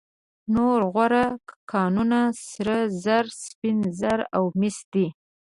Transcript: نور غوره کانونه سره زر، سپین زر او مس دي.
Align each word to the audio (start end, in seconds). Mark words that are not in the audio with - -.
نور 0.53 0.79
غوره 0.93 1.25
کانونه 1.71 2.21
سره 2.49 2.77
زر، 3.03 3.25
سپین 3.43 3.77
زر 3.99 4.19
او 4.35 4.43
مس 4.59 4.77
دي. 4.91 5.07